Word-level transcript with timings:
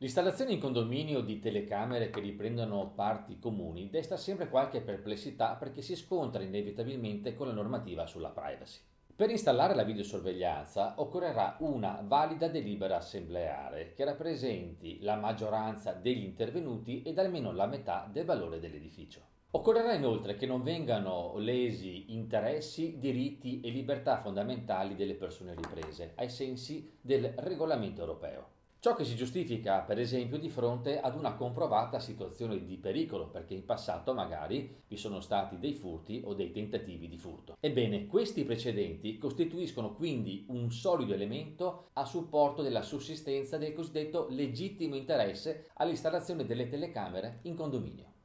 L'installazione 0.00 0.52
in 0.52 0.60
condominio 0.60 1.22
di 1.22 1.40
telecamere 1.40 2.08
che 2.08 2.20
riprendono 2.20 2.92
parti 2.94 3.40
comuni 3.40 3.90
desta 3.90 4.16
sempre 4.16 4.48
qualche 4.48 4.80
perplessità 4.80 5.56
perché 5.56 5.82
si 5.82 5.96
scontra 5.96 6.40
inevitabilmente 6.40 7.34
con 7.34 7.48
la 7.48 7.52
normativa 7.52 8.06
sulla 8.06 8.28
privacy. 8.28 8.78
Per 9.16 9.28
installare 9.28 9.74
la 9.74 9.82
videosorveglianza 9.82 10.94
occorrerà 10.98 11.56
una 11.62 12.00
valida 12.06 12.46
delibera 12.46 12.98
assembleare 12.98 13.92
che 13.94 14.04
rappresenti 14.04 15.00
la 15.00 15.16
maggioranza 15.16 15.94
degli 15.94 16.22
intervenuti 16.22 17.02
ed 17.02 17.18
almeno 17.18 17.50
la 17.50 17.66
metà 17.66 18.08
del 18.08 18.24
valore 18.24 18.60
dell'edificio. 18.60 19.20
Occorrerà 19.50 19.94
inoltre 19.94 20.36
che 20.36 20.46
non 20.46 20.62
vengano 20.62 21.34
lesi 21.38 22.12
interessi, 22.12 23.00
diritti 23.00 23.60
e 23.62 23.70
libertà 23.70 24.18
fondamentali 24.18 24.94
delle 24.94 25.14
persone 25.14 25.56
riprese, 25.56 26.12
ai 26.14 26.30
sensi 26.30 26.88
del 27.00 27.32
regolamento 27.38 28.02
europeo. 28.02 28.57
Ciò 28.80 28.94
che 28.94 29.02
si 29.02 29.16
giustifica, 29.16 29.80
per 29.80 29.98
esempio, 29.98 30.38
di 30.38 30.48
fronte 30.48 31.00
ad 31.00 31.16
una 31.16 31.34
comprovata 31.34 31.98
situazione 31.98 32.64
di 32.64 32.76
pericolo, 32.76 33.28
perché 33.28 33.54
in 33.54 33.64
passato 33.64 34.14
magari 34.14 34.82
vi 34.86 34.96
sono 34.96 35.18
stati 35.18 35.58
dei 35.58 35.74
furti 35.74 36.22
o 36.24 36.32
dei 36.32 36.52
tentativi 36.52 37.08
di 37.08 37.18
furto. 37.18 37.56
Ebbene, 37.58 38.06
questi 38.06 38.44
precedenti 38.44 39.18
costituiscono 39.18 39.94
quindi 39.94 40.46
un 40.50 40.70
solido 40.70 41.12
elemento 41.12 41.88
a 41.94 42.04
supporto 42.04 42.62
della 42.62 42.82
sussistenza 42.82 43.58
del 43.58 43.72
cosiddetto 43.72 44.28
legittimo 44.30 44.94
interesse 44.94 45.70
all'installazione 45.74 46.46
delle 46.46 46.68
telecamere 46.68 47.40
in 47.42 47.56
condominio. 47.56 48.17